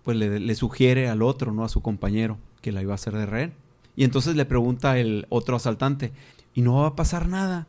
[0.03, 1.63] pues le, le sugiere al otro, ¿no?
[1.63, 3.53] A su compañero, que la iba a hacer de rehén.
[3.95, 6.11] Y entonces le pregunta el otro asaltante,
[6.53, 7.67] ¿y no va a pasar nada?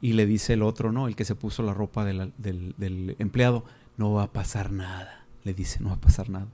[0.00, 1.08] Y le dice el otro, ¿no?
[1.08, 3.64] El que se puso la ropa del, del, empleado,
[3.96, 5.24] no va a pasar nada.
[5.44, 6.48] Le dice, no va a pasar nada.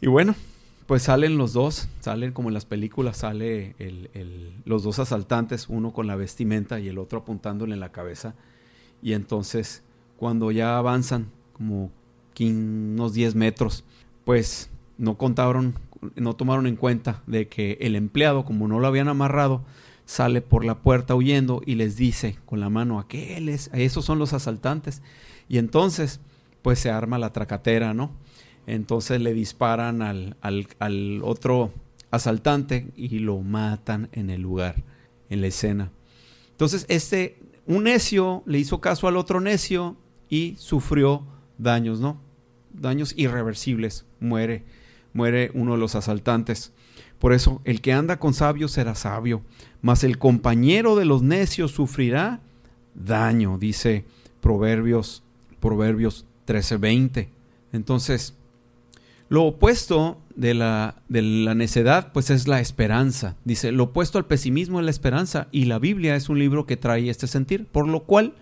[0.00, 0.34] Y bueno,
[0.86, 5.92] pues salen los dos, salen como en las películas, sale el, los dos asaltantes, uno
[5.92, 8.34] con la vestimenta y el otro apuntándole en la cabeza.
[9.02, 9.82] Y entonces,
[10.16, 11.90] cuando ya avanzan como
[12.40, 13.84] unos 10 metros,
[14.24, 15.78] pues no contaron
[16.16, 19.64] no tomaron en cuenta de que el empleado, como no lo habían amarrado,
[20.04, 24.32] sale por la puerta huyendo y les dice con la mano, aquellos, esos son los
[24.32, 25.02] asaltantes.
[25.48, 26.20] Y entonces,
[26.62, 28.12] pues se arma la tracatera, ¿no?
[28.66, 31.72] Entonces le disparan al, al, otro
[32.10, 34.84] asaltante y lo matan en el lugar,
[35.30, 35.90] en la escena.
[36.50, 39.96] Entonces, este, un necio le hizo caso al otro necio
[40.28, 41.26] y sufrió
[41.58, 42.20] daños, ¿no?
[42.72, 44.06] Daños irreversibles.
[44.20, 44.64] Muere,
[45.12, 46.72] muere uno de los asaltantes.
[47.18, 49.42] Por eso, el que anda con sabios será sabio,
[49.80, 52.40] mas el compañero de los necios sufrirá
[52.94, 54.04] daño, dice
[54.40, 55.22] Proverbios,
[55.60, 57.28] Proverbios 13:20.
[57.72, 58.34] Entonces,
[59.28, 63.36] lo opuesto de la, de la necedad, pues es la esperanza.
[63.44, 66.76] Dice, lo opuesto al pesimismo es la esperanza, y la Biblia es un libro que
[66.76, 68.34] trae este sentir, por lo cual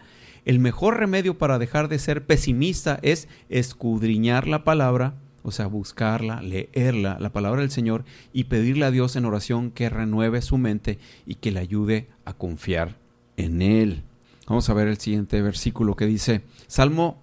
[0.45, 6.43] el mejor remedio para dejar de ser pesimista es escudriñar la palabra, o sea, buscarla,
[6.43, 10.99] leerla, la palabra del Señor, y pedirle a Dios en oración que renueve su mente
[11.27, 12.97] y que le ayude a confiar
[13.37, 14.03] en Él.
[14.47, 17.19] Vamos a ver el siguiente versículo que dice, Salmo,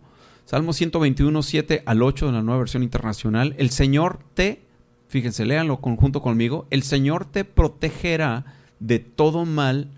[0.46, 4.62] Salmo 121, 7 al 8 de la nueva versión internacional, el Señor te,
[5.10, 8.46] fíjense, léanlo conjunto conmigo, el Señor te protegerá
[8.80, 9.90] de todo mal,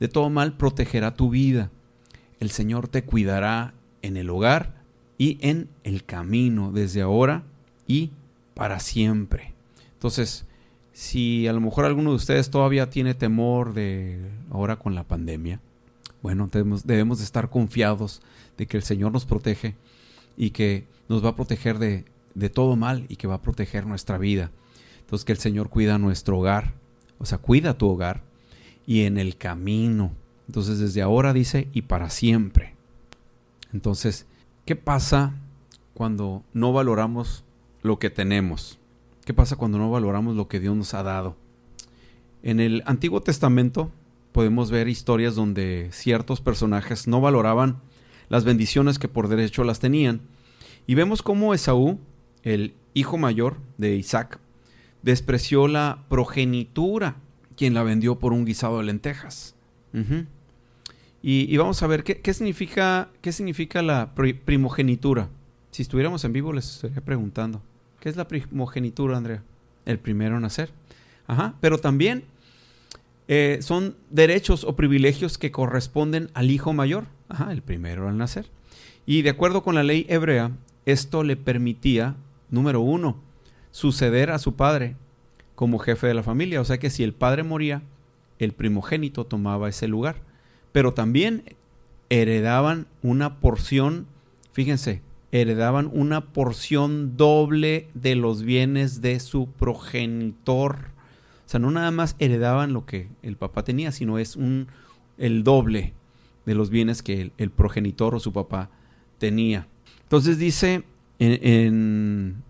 [0.00, 1.70] de todo mal protegerá tu vida.
[2.40, 4.77] El Señor te cuidará en el hogar
[5.18, 7.42] y en el camino desde ahora
[7.86, 8.12] y
[8.54, 9.52] para siempre.
[9.94, 10.46] Entonces,
[10.92, 15.60] si a lo mejor alguno de ustedes todavía tiene temor de ahora con la pandemia,
[16.22, 18.22] bueno, debemos, debemos de estar confiados
[18.56, 19.74] de que el Señor nos protege
[20.36, 22.04] y que nos va a proteger de,
[22.34, 24.50] de todo mal y que va a proteger nuestra vida.
[25.00, 26.74] Entonces que el Señor cuida nuestro hogar,
[27.18, 28.22] o sea, cuida tu hogar
[28.86, 30.12] y en el camino.
[30.46, 32.74] Entonces desde ahora dice y para siempre.
[33.72, 34.26] Entonces,
[34.68, 35.32] ¿qué pasa
[35.94, 37.42] cuando no valoramos
[37.80, 38.78] lo que tenemos?
[39.24, 41.38] ¿Qué pasa cuando no valoramos lo que Dios nos ha dado?
[42.42, 43.90] En el Antiguo Testamento
[44.30, 47.80] podemos ver historias donde ciertos personajes no valoraban
[48.28, 50.20] las bendiciones que por derecho las tenían.
[50.86, 51.98] Y vemos cómo Esaú,
[52.42, 54.38] el hijo mayor de Isaac,
[55.00, 57.16] despreció la progenitura,
[57.56, 59.54] quien la vendió por un guisado de lentejas.
[61.22, 65.28] Y, vamos a ver qué, significa, qué significa la primogenitura.
[65.70, 67.60] Si estuviéramos en vivo les estaría preguntando.
[68.00, 69.42] ¿Qué es la primogenitura, Andrea?
[69.84, 70.70] El primero a nacer.
[71.26, 71.54] Ajá.
[71.60, 72.24] Pero también
[73.26, 78.46] eh, son derechos o privilegios que corresponden al hijo mayor, Ajá, el primero al nacer.
[79.04, 80.52] Y de acuerdo con la ley hebrea,
[80.86, 82.16] esto le permitía,
[82.50, 83.20] número uno,
[83.70, 84.96] suceder a su padre
[85.54, 86.60] como jefe de la familia.
[86.60, 87.82] O sea que si el padre moría,
[88.38, 90.16] el primogénito tomaba ese lugar.
[90.72, 91.44] Pero también
[92.10, 94.06] heredaban una porción,
[94.52, 95.02] fíjense,
[95.32, 100.76] heredaban una porción doble de los bienes de su progenitor.
[101.46, 104.68] O sea, no nada más heredaban lo que el papá tenía, sino es un,
[105.18, 105.94] el doble
[106.46, 108.70] de los bienes que el, progenitor o su papá
[109.18, 109.68] tenía.
[110.02, 110.84] Entonces dice
[111.18, 112.42] en,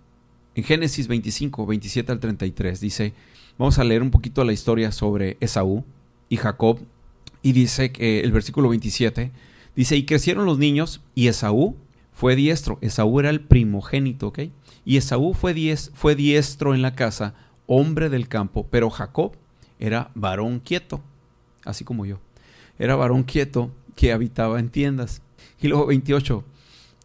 [0.54, 3.12] en, Génesis 25, 27 al 33, dice,
[3.58, 5.84] vamos a leer un poquito la historia sobre Esaú
[6.28, 6.78] y Jacob,
[7.42, 9.30] y dice que el versículo 27,
[9.76, 11.76] dice, y crecieron los niños, y Esaú
[12.12, 14.40] fue diestro, Esaú era el primogénito, ¿ok?
[14.84, 15.54] Y Esaú fue,
[15.94, 17.34] fue diestro en la casa
[17.66, 19.32] hombre del campo, pero Jacob
[19.78, 21.00] era varón quieto,
[21.64, 22.18] así como yo.
[22.78, 25.22] Era varón quieto que habitaba en tiendas.
[25.60, 26.44] Y luego 28.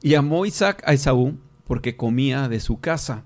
[0.02, 3.24] Y amó Isaac a Esaú porque comía de su casa,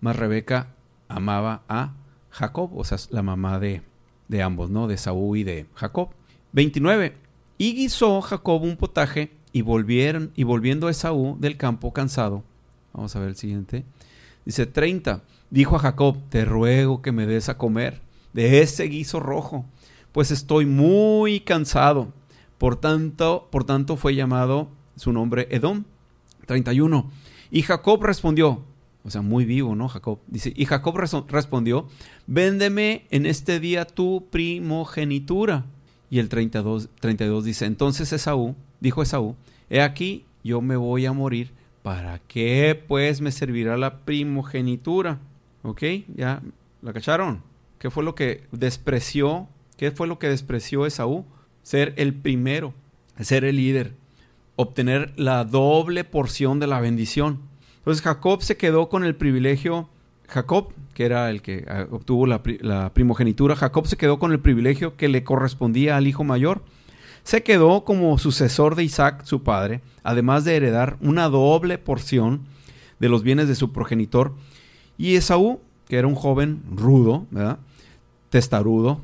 [0.00, 0.74] mas Rebeca
[1.08, 1.94] amaba a
[2.30, 3.82] Jacob, o sea, la mamá de,
[4.28, 4.86] de ambos, ¿no?
[4.86, 6.10] De Esaú y de Jacob.
[6.58, 7.14] 29.
[7.56, 12.42] Y guisó Jacob un potaje y volvieron y volviendo Esaú del campo cansado.
[12.92, 13.84] Vamos a ver el siguiente.
[14.44, 18.00] Dice 30 dijo a Jacob, te ruego que me des a comer
[18.32, 19.66] de ese guiso rojo,
[20.10, 22.12] pues estoy muy cansado.
[22.58, 25.84] Por tanto, por tanto fue llamado su nombre Edom.
[26.46, 27.08] 31.
[27.52, 28.64] Y Jacob respondió,
[29.04, 29.86] o sea, muy vivo, ¿no?
[29.86, 30.96] Jacob dice, y Jacob
[31.28, 31.86] respondió,
[32.26, 35.66] véndeme en este día tu primogenitura.
[36.10, 39.36] Y el 32, 32 dice, entonces Esaú, dijo Esaú,
[39.68, 41.50] he aquí, yo me voy a morir,
[41.82, 45.18] ¿para qué pues me servirá la primogenitura?
[45.62, 45.82] ¿Ok?
[46.16, 46.42] ¿Ya
[46.82, 47.42] la cacharon?
[47.78, 49.48] ¿Qué fue lo que despreció?
[49.76, 51.24] ¿Qué fue lo que despreció Esaú?
[51.62, 52.72] Ser el primero,
[53.20, 53.92] ser el líder,
[54.56, 57.40] obtener la doble porción de la bendición.
[57.78, 59.88] Entonces Jacob se quedó con el privilegio,
[60.28, 62.42] Jacob, que era el que ah, obtuvo la,
[62.92, 66.62] primogenitura, Jacob se quedó con el privilegio que le correspondía al hijo mayor.
[67.24, 72.42] Se quedó como sucesor de Isaac, su padre, además de heredar una doble porción
[73.00, 74.32] de los bienes de su progenitor
[74.96, 77.26] y Esaú, que era un joven rudo,
[78.30, 79.00] testarudo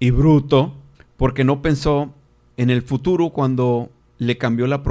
[0.00, 0.74] y bruto,
[1.16, 2.12] porque no pensó
[2.56, 4.82] en el futuro cuando le cambió la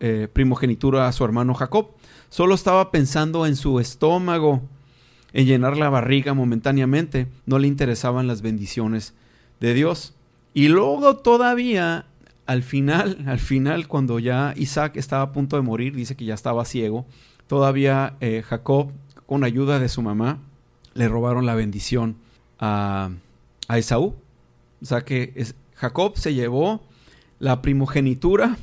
[0.00, 1.88] eh, primogenitura a su hermano Jacob.
[2.28, 4.62] Solo estaba pensando en su estómago,
[5.32, 7.26] en llenar la barriga momentáneamente.
[7.46, 9.14] No le interesaban las bendiciones
[9.60, 10.14] de Dios.
[10.54, 12.06] Y luego todavía,
[12.46, 16.34] al final, al final, cuando ya Isaac estaba a punto de morir, dice que ya
[16.34, 17.06] estaba ciego,
[17.46, 18.92] todavía eh, Jacob,
[19.26, 20.38] con ayuda de su mamá,
[20.94, 22.16] le robaron la bendición
[22.58, 23.10] a,
[23.68, 24.16] a Esaú.
[24.82, 26.82] O sea que Jacob se llevó
[27.38, 28.56] la primogenitura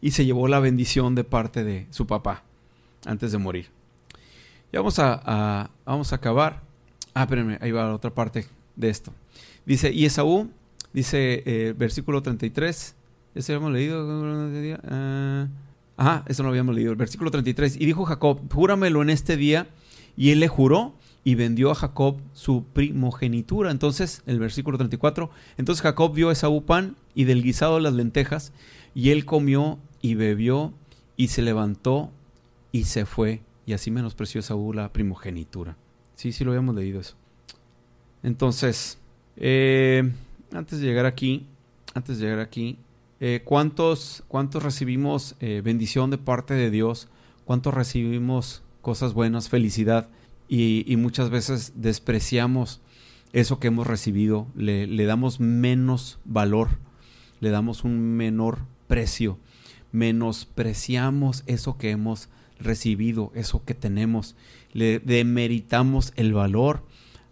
[0.00, 2.44] y se llevó la bendición de parte de su papá
[3.04, 3.77] antes de morir.
[4.72, 6.60] Ya vamos a, vamos a acabar.
[7.14, 9.12] Ah, espérenme, ahí va la otra parte de esto.
[9.64, 10.50] Dice, y Esaú,
[10.92, 12.94] dice eh, versículo 33,
[13.34, 14.78] ¿ese habíamos leído?
[14.84, 15.48] Ah,
[15.96, 16.92] ajá, eso no habíamos leído.
[16.92, 19.68] El versículo 33, y dijo Jacob, júramelo en este día,
[20.16, 23.70] y él le juró y vendió a Jacob su primogenitura.
[23.70, 28.52] Entonces, el versículo 34, entonces Jacob vio a Esaú pan y del guisado las lentejas,
[28.94, 30.74] y él comió y bebió
[31.16, 32.10] y se levantó
[32.70, 35.76] y se fue, y así menospreció Esaú la primogenitura.
[36.14, 37.16] Sí, sí lo habíamos leído eso.
[38.22, 38.98] Entonces,
[39.36, 40.10] eh,
[40.52, 41.46] antes de llegar aquí,
[41.92, 42.78] antes de llegar aquí,
[43.20, 47.08] eh, ¿cuántos, ¿cuántos recibimos eh, bendición de parte de Dios?
[47.44, 50.08] ¿Cuántos recibimos cosas buenas, felicidad?
[50.48, 52.80] y, muchas veces despreciamos
[53.32, 56.70] eso que hemos recibido, le, damos menos valor,
[57.40, 59.38] le damos un menor precio,
[59.92, 64.36] menospreciamos eso que hemos recibido, eso que tenemos,
[64.72, 66.82] le demeritamos el valor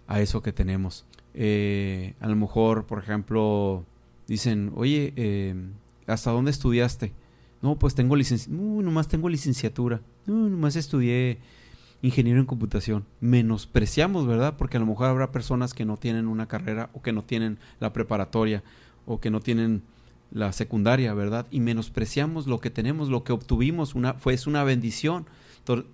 [0.06, 1.04] a eso que tenemos.
[1.34, 3.84] Eh, a lo mejor, por ejemplo,
[4.26, 5.54] dicen, oye, eh,
[6.06, 7.12] ¿hasta dónde estudiaste?
[7.62, 11.38] No, pues tengo licenciatura, no, nomás tengo licenciatura, no, nomás estudié
[12.02, 13.04] ingeniero en computación.
[13.20, 14.56] Menospreciamos, ¿verdad?
[14.56, 17.58] Porque a lo mejor habrá personas que no tienen una carrera o que no tienen
[17.80, 18.62] la preparatoria
[19.06, 19.82] o que no tienen
[20.30, 21.46] la secundaria, ¿verdad?
[21.50, 25.26] Y menospreciamos lo que tenemos, lo que obtuvimos, una, fue es una bendición.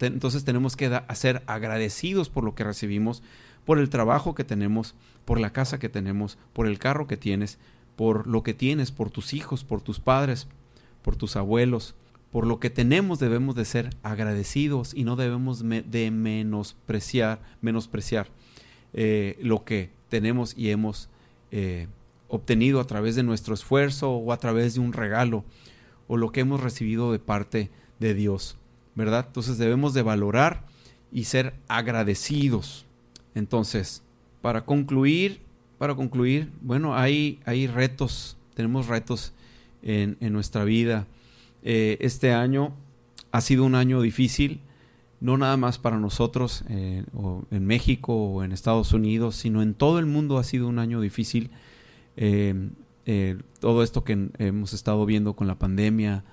[0.01, 3.23] Entonces tenemos que ser agradecidos por lo que recibimos,
[3.64, 7.59] por el trabajo que tenemos, por la casa que tenemos, por el carro que tienes,
[7.97, 10.47] por lo que tienes, por tus hijos, por tus padres,
[11.03, 11.95] por tus abuelos,
[12.33, 18.29] por lo que tenemos debemos de ser agradecidos y no debemos de menospreciar, menospreciar
[18.95, 21.09] eh, lo que tenemos y hemos
[21.51, 21.88] eh,
[22.33, 25.45] obtenido a través de nuestro esfuerzo o a través de un regalo
[26.09, 28.57] o lo que hemos recibido de parte de Dios,
[28.95, 29.27] ¿verdad?
[29.29, 30.64] Entonces debemos de valorar
[31.12, 32.87] y ser agradecidos.
[33.35, 34.03] Entonces,
[34.40, 35.40] para concluir,
[35.79, 39.33] para concluir, bueno, hay, hay retos, tenemos retos
[39.83, 41.07] en, en nuestra vida
[41.62, 42.75] eh, este año
[43.31, 44.61] ha sido un año difícil,
[45.21, 47.05] no nada más para nosotros eh,
[47.51, 51.01] en México o en Estados Unidos, sino en todo el mundo ha sido un año
[51.01, 51.51] difícil.
[52.16, 56.25] Eh, todo esto que hemos estado viendo con la pandemia,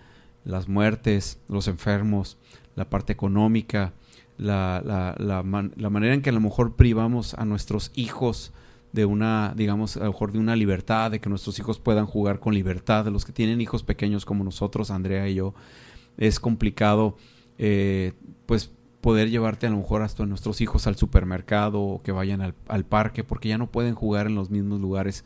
[0.43, 2.37] las muertes, los enfermos,
[2.75, 3.93] la parte económica,
[4.37, 4.81] la,
[5.17, 5.43] la,
[5.89, 8.53] manera en que a lo mejor privamos a nuestros hijos
[8.93, 12.39] de una, digamos, a lo mejor de una libertad, de que nuestros hijos puedan jugar
[12.39, 15.53] con libertad, de los que tienen hijos pequeños como nosotros, Andrea y yo,
[16.17, 17.17] es complicado,
[17.57, 18.13] eh,
[18.45, 22.85] pues poder llevarte a lo mejor hasta nuestros hijos al supermercado o que vayan al,
[22.85, 25.23] parque porque ya no pueden jugar en los mismos lugares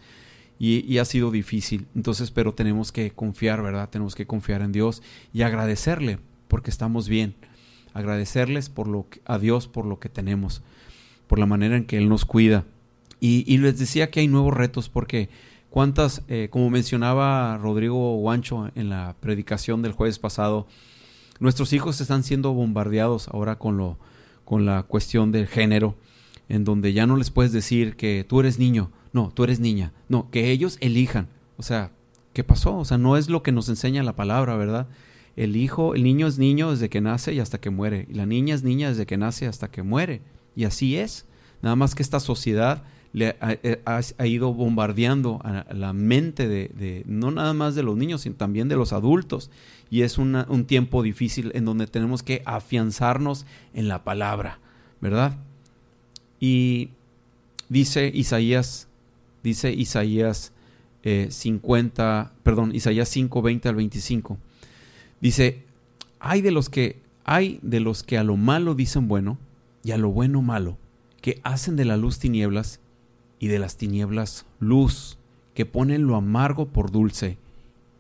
[0.66, 1.88] y, ha sido difícil.
[1.94, 3.90] Entonces, pero tenemos que confiar, ¿verdad?
[3.90, 5.02] Tenemos que confiar en Dios
[5.34, 7.36] y agradecerle porque estamos bien.
[7.94, 10.62] Agradecerles por lo a Dios por lo que tenemos,
[11.28, 12.66] por la manera en que Él nos cuida
[13.26, 15.30] y, les decía que hay nuevos retos porque
[15.70, 20.68] cuántas, eh, como mencionaba Rodrigo Guancho en la predicación del jueves pasado,
[21.40, 23.98] nuestros hijos están siendo bombardeados ahora con, lo,
[24.44, 25.96] con la cuestión del género,
[26.50, 29.94] en donde ya no les puedes decir que tú eres niño, no, tú eres niña,
[30.10, 31.28] no, que ellos elijan.
[31.58, 31.92] O sea,
[32.34, 32.78] ¿qué pasó?
[32.78, 34.88] O sea, no es lo que nos enseña la palabra, ¿verdad?
[35.36, 38.26] El hijo, el niño es niño desde que nace y hasta que muere, y la
[38.26, 40.22] niña es niña desde que nace hasta que muere,
[40.56, 41.26] y así es.
[41.62, 42.84] Nada más que esta sociedad
[43.14, 48.22] le eh, ha, ido bombardeando a la mente de, no nada más de los niños,
[48.22, 49.52] sino también de los adultos.
[49.90, 53.46] Y es un tiempo difícil en donde tenemos que afianzarnos
[53.76, 54.60] en la palabra,
[55.00, 55.38] ¿verdad?
[56.40, 56.90] Y
[57.70, 58.88] dice Isaías,
[59.44, 60.54] dice Isaías
[61.04, 64.38] 50, eh, perdón, Isaías 5, 20 al 25.
[65.20, 65.64] Dice,
[66.20, 69.38] hay de los que, hay de los que a lo malo dicen bueno
[69.84, 70.78] y a lo bueno malo,
[71.22, 72.80] que hacen de la luz tinieblas
[73.40, 75.18] y de las tinieblas luz,
[75.54, 77.38] que ponen lo amargo por dulce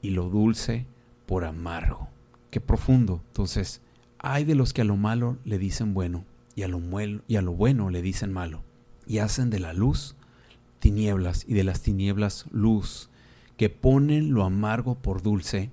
[0.01, 0.85] y lo dulce
[1.25, 2.07] por amargo.
[2.49, 3.21] Qué profundo.
[3.27, 3.81] Entonces,
[4.19, 6.23] hay de los que a lo malo le dicen bueno
[6.55, 6.81] y a lo,
[7.27, 8.61] y a lo bueno le dicen malo,
[9.05, 10.15] y hacen de la luz
[10.83, 13.09] tinieblas y de las tinieblas luz,
[13.55, 15.71] que ponen lo amargo por dulce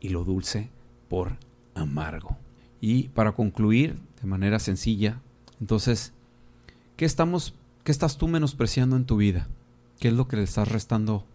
[0.00, 0.70] y lo dulce
[1.10, 1.36] por
[1.74, 2.38] amargo.
[2.80, 5.20] Y para concluir de manera sencilla,
[5.60, 6.14] entonces,
[6.96, 7.52] ¿qué estamos
[7.84, 9.46] qué estás tú menospreciando en tu vida?
[10.00, 11.26] ¿Qué es lo que le estás restando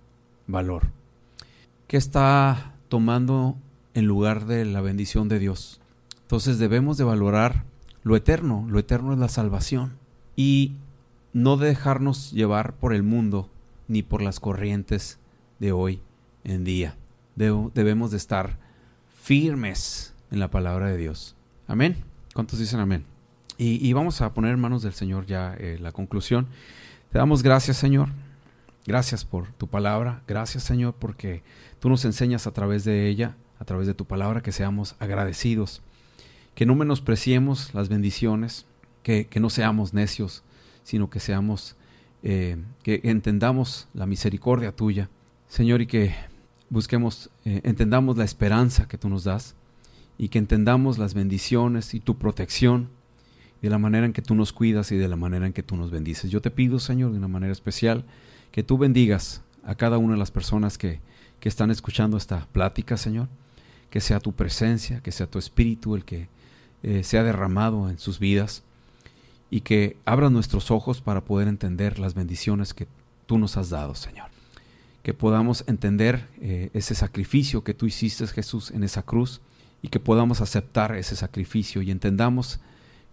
[0.47, 0.88] valor?
[1.86, 3.55] ¿Qué está tomando
[3.93, 5.80] en lugar de la bendición de Dios?
[6.24, 7.65] Entonces debemos de valorar
[8.01, 9.93] lo eterno, lo eterno es la salvación
[10.36, 10.72] y
[11.34, 13.49] no dejarnos llevar por el mundo
[13.88, 15.19] ni por las corrientes
[15.59, 16.01] de hoy
[16.43, 16.95] en día.
[17.36, 18.57] debemos de estar
[19.21, 21.36] firmes en la palabra de Dios.
[21.67, 21.97] Amén.
[22.34, 23.05] ¿Cuántos dicen amén?
[23.57, 26.47] Y, vamos a poner en manos del Señor ya eh, la conclusión.
[27.11, 28.09] Te damos gracias, Señor.
[28.88, 30.23] Gracias por tu palabra.
[30.27, 31.43] Gracias, Señor, porque
[31.79, 35.84] tú nos enseñas a través de ella, a través de tu palabra, que seamos agradecidos,
[36.55, 38.65] que no menospreciemos las bendiciones,
[39.03, 40.43] que, no seamos necios,
[40.84, 41.75] sino que seamos,
[42.23, 45.09] eh, que entendamos la misericordia tuya,
[45.47, 46.15] Señor, y que
[46.69, 49.55] busquemos, eh, entendamos la esperanza que tú nos das
[50.17, 52.89] y que entendamos las bendiciones y tu protección
[53.61, 55.75] de la manera en que tú nos cuidas y de la manera en que tú
[55.75, 56.32] nos bendices.
[56.32, 58.05] Yo te pido, Señor, de una manera especial,
[58.51, 60.99] que tú bendigas a cada una de las personas que,
[61.39, 63.27] que están escuchando esta plática, Señor,
[63.89, 66.29] que sea tu presencia, que sea tu espíritu el que
[66.84, 68.63] eh, sea derramado en sus vidas
[69.52, 72.88] y que abra nuestros ojos para poder entender las bendiciones que
[73.28, 74.28] tú nos has dado, Señor.
[75.04, 79.41] Que podamos entender eh, ese sacrificio que tú hiciste, Jesús, en esa cruz
[79.82, 82.62] y que podamos aceptar ese sacrificio y entendamos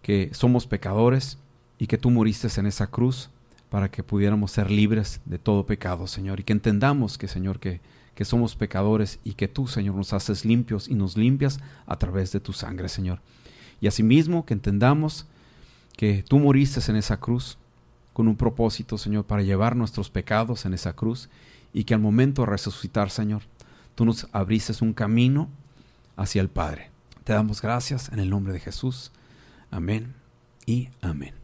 [0.00, 1.38] que somos pecadores
[1.76, 3.30] y que tú moriste en esa cruz
[3.68, 7.80] para que pudiéramos ser libres de todo pecado, Señor, y que entendamos que, Señor, que,
[8.14, 12.30] que somos pecadores y que tú, Señor, nos haces limpios y nos limpias a través
[12.30, 13.20] de tu sangre, Señor.
[13.80, 15.26] Y asimismo que entendamos
[15.98, 17.58] que tú moriste en esa cruz
[18.12, 21.28] con un propósito, Señor, para llevar nuestros pecados en esa cruz
[21.72, 23.42] y que al momento de resucitar, Señor,
[23.96, 25.48] tú nos abriste un camino
[26.16, 26.92] hacia el Padre.
[27.24, 29.10] Te damos gracias en el nombre de Jesús.
[29.72, 30.14] Amén
[30.66, 31.37] y amén.